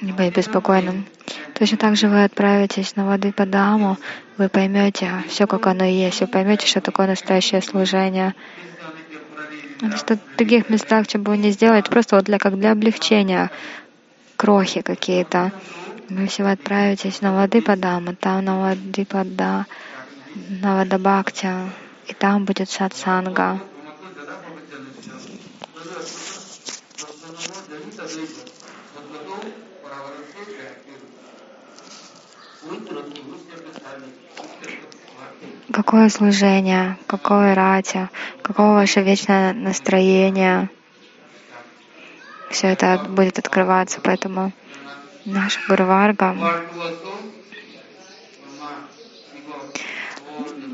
не 0.00 0.12
будет 0.12 0.34
беспокойным. 0.34 1.06
Точно 1.54 1.76
так 1.76 1.96
же 1.96 2.08
вы 2.08 2.24
отправитесь 2.24 2.96
на 2.96 3.06
воды 3.06 3.32
по 3.32 3.46
даму, 3.46 3.96
вы 4.36 4.48
поймете 4.48 5.10
все, 5.28 5.46
как 5.46 5.66
оно 5.66 5.84
есть, 5.84 6.20
вы 6.20 6.26
поймете, 6.26 6.66
что 6.66 6.80
такое 6.80 7.06
настоящее 7.06 7.62
служение. 7.62 8.34
Что 9.96 10.16
в 10.16 10.36
других 10.36 10.70
местах, 10.70 11.08
что 11.08 11.18
бы 11.18 11.32
вы 11.32 11.38
ни 11.38 11.50
сделали, 11.50 11.82
просто 11.82 12.16
вот 12.16 12.24
для, 12.24 12.38
как 12.38 12.58
для 12.58 12.72
облегчения, 12.72 13.50
крохи 14.36 14.80
какие-то. 14.82 15.52
Вы 16.08 16.26
все 16.26 16.44
отправитесь 16.44 17.20
на 17.20 17.34
воды 17.34 17.62
по 17.62 17.76
даму, 17.76 18.14
там 18.14 18.44
на 18.44 18.58
воды 18.58 19.04
пода, 19.04 19.66
на 20.34 20.76
Вадабхакти, 20.76 21.48
и 22.08 22.14
там 22.14 22.44
будет 22.44 22.70
сатсанга. 22.70 23.60
Какое 35.72 36.08
служение, 36.08 36.96
какое 37.06 37.54
рати, 37.54 38.08
какое 38.42 38.74
ваше 38.74 39.00
вечное 39.02 39.52
настроение. 39.52 40.70
Все 42.50 42.68
это 42.68 43.04
будет 43.08 43.38
открываться, 43.38 44.00
поэтому 44.02 44.52
наша 45.24 45.60
Гурварга, 45.68 46.36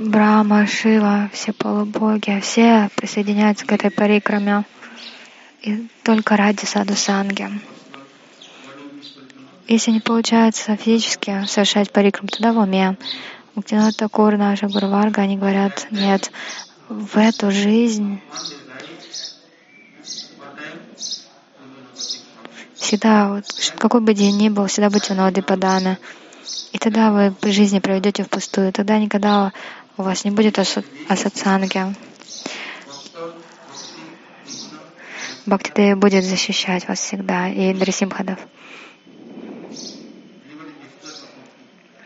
Брама, 0.00 0.66
Шива, 0.66 1.30
все 1.32 1.52
полубоги, 1.52 2.40
все 2.40 2.88
присоединяются 2.96 3.66
к 3.66 3.72
этой 3.72 3.90
парикраме 3.90 4.64
и 5.62 5.88
только 6.02 6.36
ради 6.36 6.64
саду 6.64 6.94
санги. 6.94 7.48
Если 9.68 9.92
не 9.92 10.00
получается 10.00 10.76
физически 10.76 11.44
совершать 11.46 11.92
парикрам, 11.92 12.28
тогда 12.28 12.52
в 12.52 12.58
уме. 12.58 12.96
Муктинат 13.54 13.96
Такур, 13.96 14.36
наша 14.36 14.68
Гурварга, 14.68 15.22
они 15.22 15.36
говорят, 15.36 15.86
нет, 15.90 16.30
в 16.88 17.16
эту 17.16 17.50
жизнь 17.50 18.20
всегда, 22.74 23.28
вот, 23.28 23.44
какой 23.78 24.00
бы 24.00 24.14
день 24.14 24.36
ни 24.36 24.48
был, 24.48 24.66
всегда 24.66 24.90
будьте 24.90 25.14
в 25.14 25.42
Падана. 25.42 25.98
И 26.72 26.78
тогда 26.78 27.12
вы 27.12 27.32
по 27.32 27.50
жизни 27.50 27.78
проведете 27.78 28.24
впустую. 28.24 28.72
Тогда 28.72 28.98
никогда 28.98 29.52
у 29.96 30.02
вас 30.02 30.24
не 30.24 30.30
будет 30.30 30.58
асатсанги. 30.58 31.94
Бхактидея 35.46 35.96
будет 35.96 36.24
защищать 36.24 36.86
вас 36.86 37.00
всегда, 37.00 37.48
и 37.48 37.72
Дрисимхадов. 37.74 38.38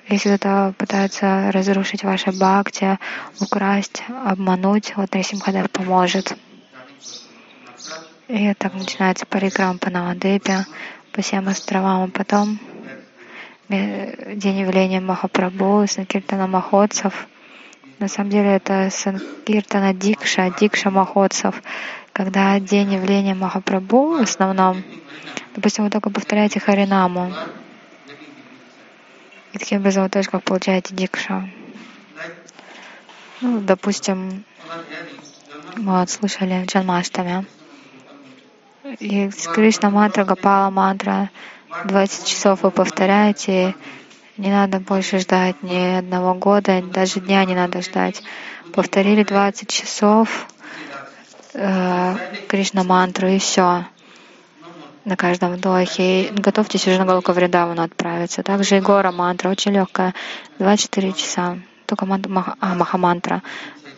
Если 0.09 0.37
кто-то 0.37 0.75
пытается 0.79 1.51
разрушить 1.51 2.05
ваше 2.05 2.31
бхакти, 2.31 2.99
украсть, 3.41 4.03
обмануть, 4.25 4.95
вот 4.97 5.11
Дрисимхадев 5.11 5.71
поможет. 5.71 6.37
И 8.29 8.55
так 8.55 8.75
начинается 8.75 9.27
париграм 9.27 9.79
по 9.79 9.91
Навадвипе, 9.91 10.67
по 11.13 11.21
всем 11.21 11.49
островам, 11.49 12.05
а 12.05 12.09
потом 12.09 12.59
день 13.69 14.61
явления 14.61 15.01
Махапрабху, 15.01 15.87
Санкиртана 15.89 16.47
Махотсов. 16.47 17.27
На 17.99 18.09
самом 18.09 18.31
деле 18.31 18.57
это 18.57 18.89
Санкиртана 18.91 19.93
Дикша, 19.95 20.55
Дикша 20.59 20.91
Махотсов. 20.91 21.63
Когда 22.15 22.61
день 22.61 22.95
явления 22.95 23.35
Махапрабху 23.35 24.19
в 24.19 24.23
основном, 24.23 24.85
допустим, 25.57 25.83
вы 25.83 25.91
только 25.91 26.11
повторяете 26.11 26.61
Харинаму. 26.61 27.33
И 29.53 29.59
таким 29.59 29.81
образом 29.81 30.05
вы 30.05 30.11
тоже 30.11 30.31
как 30.31 30.45
получаете 30.45 30.95
Дикша. 30.95 31.51
Ну, 33.41 33.61
допустим, 33.61 34.45
вот 35.77 36.09
слушали 36.09 36.65
Джанмаштами. 36.67 37.47
И 39.01 39.29
Кришна 39.53 39.91
мантра, 39.91 40.25
Гапала 40.25 40.71
мантра, 40.71 41.31
20 41.85 42.27
часов 42.29 42.63
вы 42.63 42.71
повторяете, 42.71 43.75
не 44.37 44.51
надо 44.51 44.79
больше 44.79 45.19
ждать 45.19 45.61
ни 45.65 45.99
одного 45.99 46.35
года, 46.35 46.81
даже 46.81 47.19
дня 47.19 47.45
не 47.45 47.57
надо 47.57 47.83
ждать. 47.83 48.23
Повторили 48.73 49.25
20 49.25 49.69
часов 49.69 50.47
Кришна 51.55 52.83
мантру 52.83 53.29
и 53.29 53.39
все 53.39 53.85
на 55.05 55.17
каждом 55.17 55.53
вдохе. 55.53 56.25
И 56.25 56.33
готовьтесь 56.33 56.87
уже 56.87 56.99
на 56.99 57.05
Галука 57.05 57.33
Вриндавану 57.33 57.83
отправиться. 57.83 58.43
Также 58.43 58.79
и 58.79 58.81
Гора 58.81 59.13
мантра, 59.13 59.51
очень 59.51 59.73
легкая, 59.73 60.15
24 60.59 61.13
часа. 61.13 61.59
Только 61.87 62.07
мантра, 62.07 62.57
а, 62.61 62.75
Махамантра. 62.75 63.43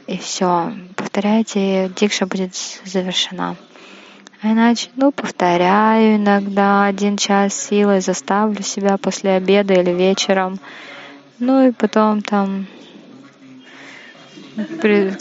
И 0.07 0.19
все. 0.19 0.73
Повторяйте, 0.97 1.91
дикша 1.97 2.27
будет 2.27 2.55
завершена. 2.85 3.57
А 4.43 4.49
иначе, 4.53 4.91
ну, 4.97 5.13
повторяю 5.13 6.17
иногда 6.17 6.85
один 6.85 7.17
час 7.17 7.55
силой, 7.55 8.01
заставлю 8.01 8.63
себя 8.63 8.99
после 8.99 9.31
обеда 9.31 9.75
или 9.75 9.91
вечером. 9.91 10.61
Ну 11.39 11.69
и 11.69 11.73
потом 11.73 12.23
там 12.23 12.67
при... 14.81 15.17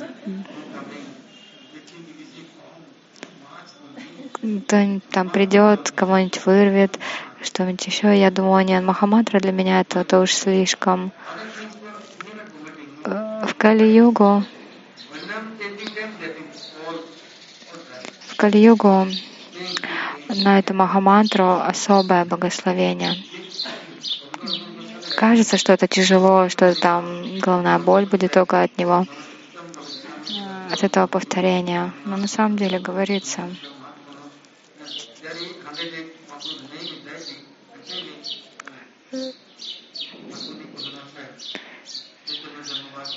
кто-нибудь 4.36 5.08
там 5.10 5.30
придет, 5.30 5.91
кого-нибудь 5.91 6.45
вырвет, 6.45 7.00
что-нибудь 7.41 7.86
еще. 7.86 8.17
Я 8.17 8.32
думаю, 8.32 8.65
нет, 8.65 8.84
Махаматра 8.84 9.39
для 9.39 9.52
меня 9.52 9.82
это, 9.82 10.00
это 10.00 10.19
уж 10.19 10.34
слишком. 10.34 11.12
Э, 13.06 13.45
в 13.48 13.56
Кали-югу 13.56 14.43
В 18.28 18.36
Кали-югу 18.36 19.08
на 20.30 20.60
эту 20.60 20.74
Махамантру 20.74 21.60
особое 21.62 22.26
благословение. 22.26 23.15
Кажется, 25.15 25.58
что 25.58 25.71
это 25.71 25.88
тяжело, 25.88 26.50
что 26.50 26.76
там 26.76 27.39
головная 27.39 27.80
боль 27.80 28.06
будет 28.06 28.34
только 28.34 28.63
от 28.63 28.78
него, 28.78 29.06
от 30.71 30.84
этого 30.84 31.08
повторения. 31.08 31.93
Но 32.04 32.17
на 32.17 32.28
самом 32.28 32.58
деле 32.58 32.80
говорится, 32.80 33.43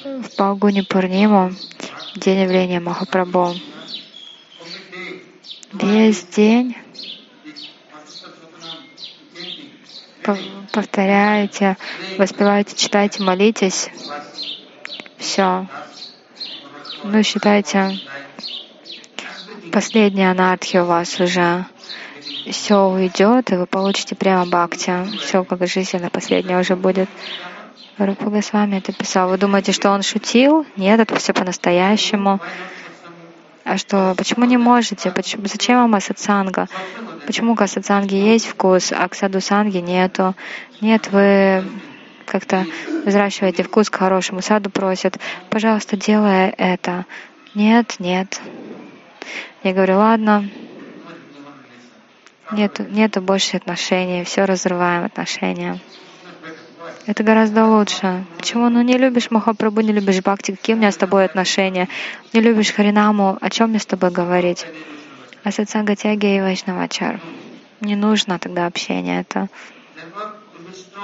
в 0.04 0.36
Палгуни 0.36 0.80
Пурниму, 0.82 1.52
день 2.16 2.40
явления 2.40 2.80
Махапрабху. 2.80 3.54
Весь 5.72 6.24
день 6.26 6.76
повторяете, 10.72 11.76
воспеваете, 12.16 12.76
читайте, 12.76 13.22
молитесь. 13.22 13.88
Все. 15.18 15.66
Ну, 17.04 17.22
считайте, 17.22 17.98
последняя 19.72 20.30
анархи 20.30 20.78
у 20.78 20.84
вас 20.84 21.20
уже. 21.20 21.66
Все 22.50 22.86
уйдет, 22.86 23.50
и 23.52 23.56
вы 23.56 23.66
получите 23.66 24.14
прямо 24.14 24.46
бхакти. 24.46 24.92
Все 25.18 25.44
как 25.44 25.66
жизненно 25.66 26.08
последнее 26.08 26.58
уже 26.58 26.76
будет. 26.76 27.08
Рупа 27.98 28.30
с 28.40 28.52
вами 28.52 28.76
это 28.76 28.92
писал. 28.92 29.28
Вы 29.28 29.38
думаете, 29.38 29.72
что 29.72 29.90
он 29.90 30.02
шутил? 30.02 30.64
Нет, 30.76 31.00
это 31.00 31.16
все 31.16 31.32
по-настоящему. 31.32 32.40
А 33.64 33.76
что, 33.76 34.14
почему 34.16 34.46
не 34.46 34.56
можете? 34.56 35.10
Почему, 35.10 35.46
зачем 35.46 35.76
вам 35.82 35.94
асатсанга? 35.94 36.68
Почему 37.26 37.54
к 37.54 37.60
асатсанге 37.60 38.32
есть 38.32 38.46
вкус, 38.46 38.92
а 38.92 39.06
к 39.08 39.14
саду-санге 39.14 39.82
нету? 39.82 40.34
Нет, 40.80 41.10
вы 41.12 41.64
как-то 42.24 42.64
взращиваете 43.04 43.62
вкус 43.62 43.90
к 43.90 43.96
хорошему. 43.96 44.40
Саду 44.40 44.70
просят, 44.70 45.18
пожалуйста, 45.50 45.98
делай 45.98 46.48
это. 46.56 47.04
Нет, 47.54 47.96
нет. 47.98 48.40
Я 49.62 49.74
говорю, 49.74 49.98
ладно, 49.98 50.48
нет, 52.50 52.78
нету 52.90 53.20
больше 53.20 53.56
отношений, 53.56 54.24
все 54.24 54.44
разрываем 54.44 55.04
отношения. 55.04 55.78
Это 57.06 57.22
гораздо 57.22 57.66
лучше. 57.66 58.24
Почему? 58.36 58.68
Ну 58.68 58.82
не 58.82 58.96
любишь 58.98 59.30
Махапрабху, 59.30 59.80
не 59.80 59.92
любишь 59.92 60.20
Бхакти, 60.20 60.52
какие 60.52 60.74
у 60.74 60.78
меня 60.78 60.92
с 60.92 60.96
тобой 60.96 61.24
отношения? 61.24 61.88
Не 62.32 62.40
любишь 62.40 62.72
Харинаму, 62.72 63.38
о 63.40 63.50
чем 63.50 63.70
мне 63.70 63.78
с 63.78 63.86
тобой 63.86 64.10
говорить? 64.10 64.66
А 65.44 65.52
сатсанга 65.52 65.96
тяги 65.96 66.36
и 66.36 66.40
вайшнавачар. 66.40 67.20
Не 67.80 67.96
нужно 67.96 68.38
тогда 68.38 68.66
общение 68.66 69.20
это. 69.20 69.48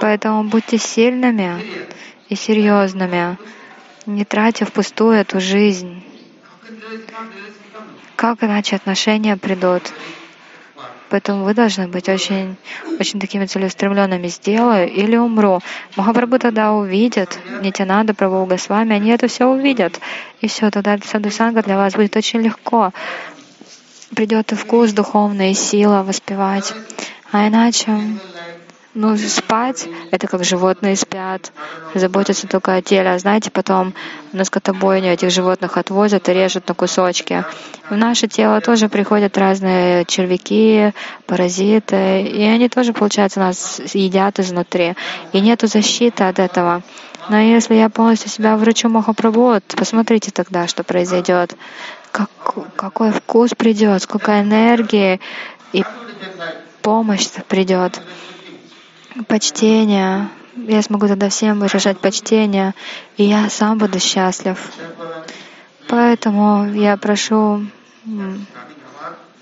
Поэтому 0.01 0.45
будьте 0.45 0.79
сильными 0.79 1.63
и 2.29 2.35
серьезными, 2.35 3.39
не 4.07 4.25
тратя 4.25 4.67
впустую 4.67 5.13
эту 5.13 5.41
жизнь. 5.41 6.03
Как 8.17 8.43
иначе 8.43 8.77
отношения 8.77 9.37
придут? 9.37 9.83
Поэтому 11.11 11.45
вы 11.45 11.55
должны 11.55 11.87
быть 11.87 12.09
очень, 12.09 12.57
очень 12.99 13.21
такими 13.21 13.47
целеустремленными. 13.47 14.27
Сделаю 14.29 14.91
или 14.91 15.17
умру. 15.17 15.61
Махапрабху 15.97 16.39
тогда 16.39 16.73
увидят, 16.73 17.39
Нитянада, 17.61 18.15
Прабху 18.15 18.47
Госвами, 18.47 18.95
они 18.95 19.11
это 19.11 19.29
все 19.29 19.47
увидят. 19.47 20.01
И 20.41 20.49
все, 20.49 20.71
тогда 20.71 20.99
садусанга 21.05 21.63
для 21.63 21.77
вас 21.77 21.95
будет 21.95 22.17
очень 22.17 22.41
легко. 22.41 22.93
Придет 24.15 24.53
и 24.53 24.55
вкус 24.55 24.93
духовный, 24.93 25.53
и 25.53 25.55
сила 25.55 26.03
воспевать. 26.03 26.75
А 27.33 27.49
иначе 27.49 27.91
ну, 28.95 29.17
спать— 29.17 29.89
это 30.13 30.29
как 30.29 30.45
животные 30.45 30.95
спят, 30.95 31.53
заботятся 31.95 32.47
только 32.47 32.75
о 32.75 32.83
теле. 32.83 33.11
А 33.11 33.19
знаете, 33.19 33.51
потом 33.51 33.93
на 34.33 34.45
скотобойню 34.45 35.13
этих 35.13 35.31
животных 35.31 35.77
отвозят 35.77 36.29
и 36.29 36.33
режут 36.33 36.69
на 36.69 36.75
кусочки. 36.75 37.45
В 37.91 37.97
наше 37.97 38.29
тело 38.29 38.61
тоже 38.61 38.89
приходят 38.89 39.37
разные 39.37 40.05
червяки, 40.05 40.93
паразиты, 41.27 42.23
и 42.23 42.43
они 42.45 42.69
тоже, 42.69 42.93
получается, 42.93 43.41
нас 43.41 43.81
едят 43.93 44.39
изнутри. 44.39 44.95
И 45.33 45.41
нету 45.41 45.67
защиты 45.67 46.25
от 46.25 46.39
этого. 46.39 46.83
Но 47.29 47.39
если 47.39 47.75
я 47.75 47.89
полностью 47.89 48.31
себя 48.31 48.57
врачу 48.57 48.89
Махапрабху, 48.89 49.61
посмотрите 49.77 50.31
тогда, 50.31 50.69
что 50.69 50.85
произойдет. 50.85 51.57
Как, 52.13 52.31
какой 52.77 53.11
вкус 53.11 53.51
придет, 53.57 54.03
сколько 54.03 54.41
энергии 54.41 55.21
и 55.73 55.85
помощь 56.81 57.29
придет 57.49 58.01
почтение. 59.29 60.29
Я 60.57 60.83
смогу 60.83 61.09
тогда 61.09 61.29
всем 61.29 61.61
выражать 61.61 61.99
почтение, 61.99 62.75
и 63.17 63.25
я 63.25 63.49
сам 63.51 63.79
буду 63.79 63.99
счастлив. 63.99 64.59
Поэтому 65.89 66.67
я 66.73 66.97
прошу, 66.97 67.67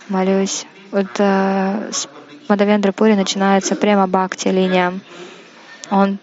молюсь. 0.09 0.67
Вот 0.91 1.09
э, 1.19 1.91
с 1.91 2.09
Мадавендра 2.49 2.93
Пури 2.93 3.15
начинается 3.15 3.77
прямо 3.77 4.07
Бхакти 4.07 4.49
линия. 4.49 4.93
Он 5.91 6.19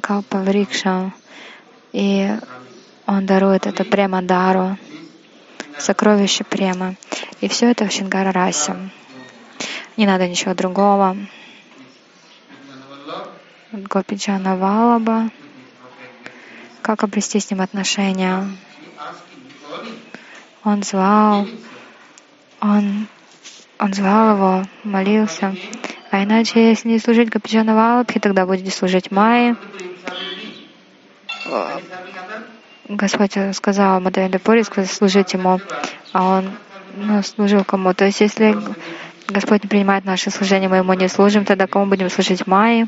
Калпа 0.00 0.38
Врикша, 0.38 1.12
и 1.92 2.30
он 3.06 3.26
дарует 3.26 3.66
это 3.66 3.84
прямо 3.84 4.22
дару, 4.22 4.76
сокровище 5.78 6.44
према. 6.44 6.96
И 7.40 7.48
все 7.48 7.70
это 7.70 7.86
в 7.86 7.92
Шингара 7.92 8.32
Расе. 8.32 8.74
Не 9.96 10.06
надо 10.06 10.26
ничего 10.26 10.54
другого. 10.54 11.16
Гопиджана 13.76 14.56
Валаба, 14.56 15.30
как 16.80 17.02
обрести 17.02 17.40
с 17.40 17.50
ним 17.50 17.60
отношения. 17.60 18.48
Он 20.62 20.82
звал, 20.84 21.48
он, 22.60 23.08
он 23.80 23.94
звал 23.94 24.36
его, 24.36 24.64
молился. 24.84 25.56
А 26.12 26.22
иначе, 26.22 26.68
если 26.68 26.88
не 26.88 27.00
служить 27.00 27.30
Гопиджана 27.30 27.74
Валабхи, 27.74 28.20
тогда 28.20 28.46
будете 28.46 28.70
служить 28.70 29.10
Майе. 29.10 29.56
Господь 32.88 33.36
сказал 33.54 34.00
Мадавенда 34.00 34.38
Пури, 34.38 34.62
служить 34.86 35.32
ему, 35.32 35.60
а 36.12 36.38
он 36.38 36.52
ну, 36.96 37.22
служил 37.24 37.64
кому. 37.64 37.92
То 37.92 38.04
есть, 38.04 38.20
если 38.20 38.56
Господь 39.28 39.62
не 39.62 39.68
принимает 39.68 40.04
наше 40.04 40.30
служение, 40.30 40.68
мы 40.68 40.76
Ему 40.76 40.92
не 40.92 41.08
служим, 41.08 41.46
тогда 41.46 41.66
кому 41.66 41.86
будем 41.86 42.10
служить 42.10 42.46
Майи? 42.46 42.86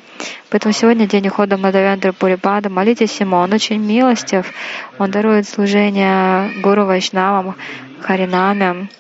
Поэтому 0.51 0.75
сегодня 0.75 1.07
день 1.07 1.29
ухода 1.29 1.57
Мадавендры 1.57 2.13
Пурипада. 2.13 2.69
Молитесь 2.69 3.19
Ему, 3.21 3.37
Он 3.37 3.53
очень 3.55 3.79
милостив. 3.81 4.53
Он 4.99 5.11
дарует 5.11 5.49
служение 5.49 6.51
Гуру 6.61 6.85
Вайшнавам, 6.85 7.57
Харинамям 8.03 8.91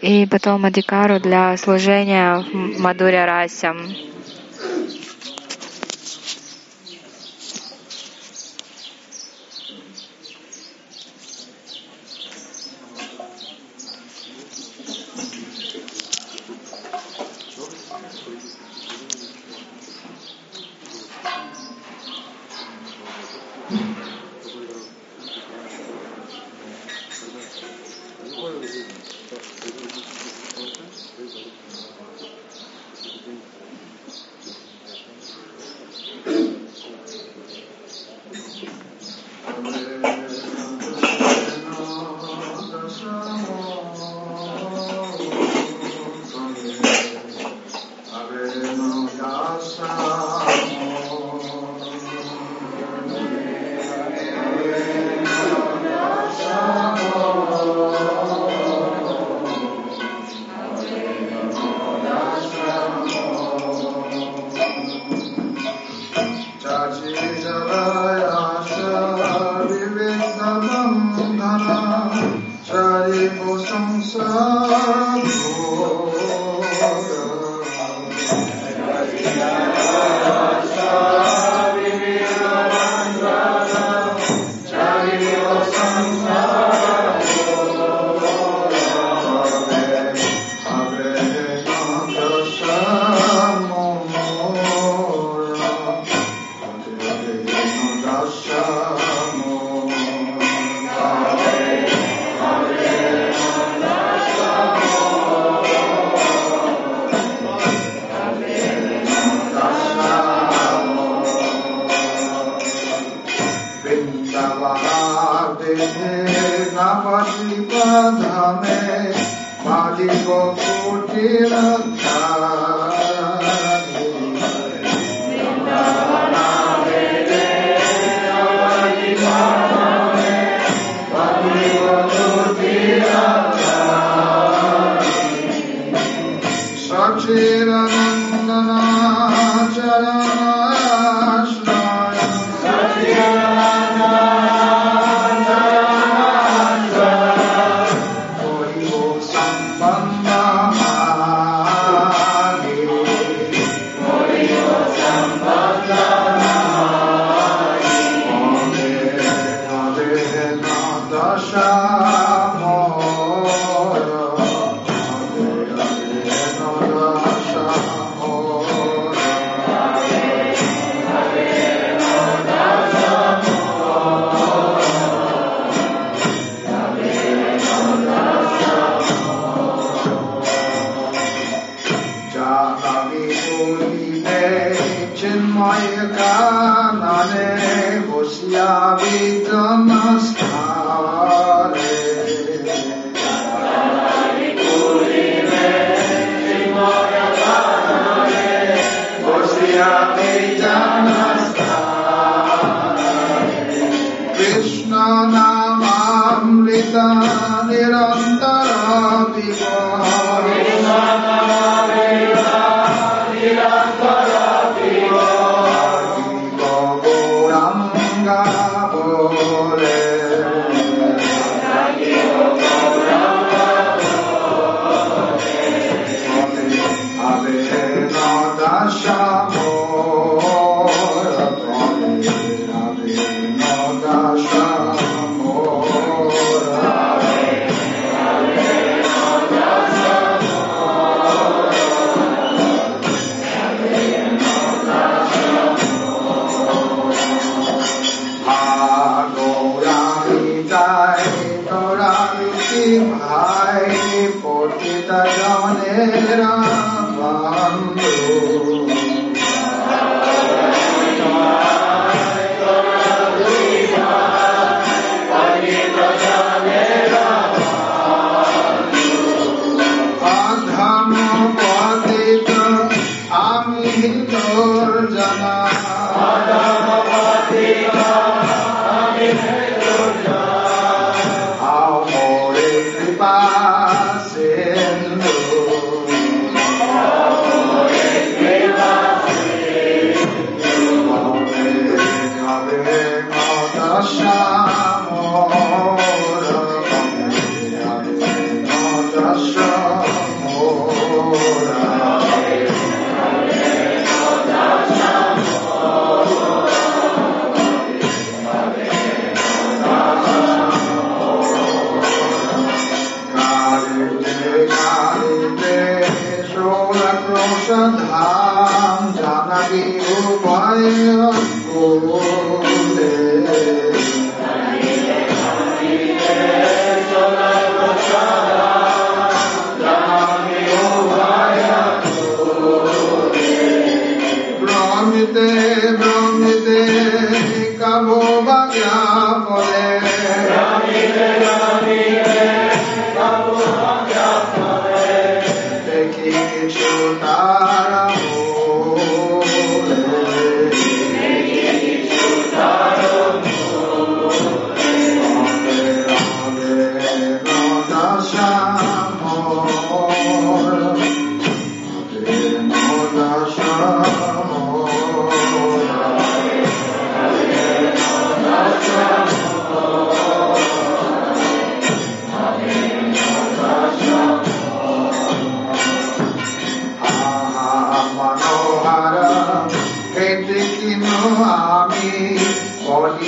и 0.00 0.26
потом 0.30 0.64
Адикару 0.64 1.20
для 1.20 1.56
служения 1.58 2.42
Мадуря 2.78 3.26
Расям. 3.26 3.78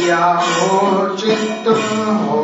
या 0.08 0.26
मूर्छित 0.42 1.68
हो 1.68 2.38